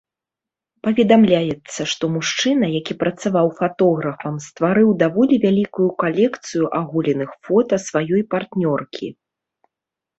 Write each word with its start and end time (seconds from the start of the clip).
Паведамляецца, 0.85 1.81
што 1.91 2.03
мужчына, 2.15 2.65
які 2.79 2.93
працаваў 3.03 3.47
фатографам, 3.61 4.35
стварыў 4.49 4.89
даволі 5.05 5.35
вялікую 5.47 5.89
калекцыю 6.07 6.65
аголеных 6.83 7.29
фота 7.47 7.75
сваёй 7.89 8.21
партнёркі. 8.37 9.07